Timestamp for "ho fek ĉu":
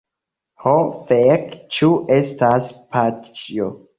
0.63-1.91